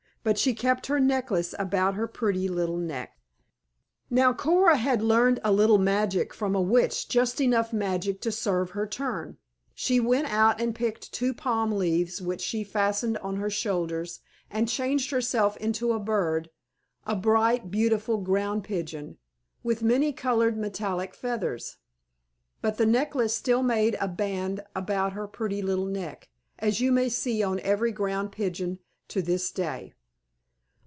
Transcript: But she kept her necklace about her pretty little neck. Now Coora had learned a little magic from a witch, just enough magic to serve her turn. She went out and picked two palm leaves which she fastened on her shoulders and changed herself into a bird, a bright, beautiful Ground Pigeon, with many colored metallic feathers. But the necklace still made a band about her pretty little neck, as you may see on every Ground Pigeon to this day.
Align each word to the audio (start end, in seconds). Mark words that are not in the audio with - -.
But 0.23 0.37
she 0.37 0.53
kept 0.53 0.85
her 0.85 0.99
necklace 0.99 1.55
about 1.57 1.95
her 1.95 2.05
pretty 2.05 2.47
little 2.47 2.77
neck. 2.77 3.17
Now 4.07 4.33
Coora 4.33 4.75
had 4.75 5.01
learned 5.01 5.39
a 5.43 5.51
little 5.51 5.79
magic 5.79 6.31
from 6.31 6.53
a 6.53 6.61
witch, 6.61 7.09
just 7.09 7.41
enough 7.41 7.73
magic 7.73 8.21
to 8.21 8.31
serve 8.31 8.69
her 8.69 8.85
turn. 8.85 9.37
She 9.73 9.99
went 9.99 10.27
out 10.31 10.61
and 10.61 10.75
picked 10.75 11.11
two 11.11 11.33
palm 11.33 11.71
leaves 11.71 12.21
which 12.21 12.41
she 12.41 12.63
fastened 12.63 13.17
on 13.17 13.37
her 13.37 13.49
shoulders 13.49 14.19
and 14.51 14.69
changed 14.69 15.09
herself 15.09 15.57
into 15.57 15.91
a 15.91 15.99
bird, 15.99 16.51
a 17.07 17.15
bright, 17.15 17.71
beautiful 17.71 18.17
Ground 18.19 18.63
Pigeon, 18.63 19.17
with 19.63 19.81
many 19.81 20.13
colored 20.13 20.55
metallic 20.55 21.15
feathers. 21.15 21.77
But 22.61 22.77
the 22.77 22.85
necklace 22.85 23.33
still 23.35 23.63
made 23.63 23.97
a 23.99 24.07
band 24.07 24.63
about 24.75 25.13
her 25.13 25.27
pretty 25.27 25.63
little 25.63 25.87
neck, 25.87 26.29
as 26.59 26.79
you 26.79 26.91
may 26.91 27.09
see 27.09 27.41
on 27.41 27.59
every 27.61 27.91
Ground 27.91 28.31
Pigeon 28.31 28.77
to 29.07 29.23
this 29.23 29.49
day. 29.51 29.93